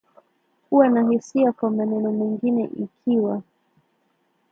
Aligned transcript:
Kuwa 0.69 0.87
na 0.89 1.09
hisia 1.09 1.51
kwa 1.51 1.71
maneno 1.71 2.11
mengine 2.11 2.63
Ikiwa 2.83 3.41